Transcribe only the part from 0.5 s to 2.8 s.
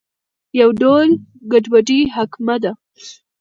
یو ډول ګډوډي حاکمه ده.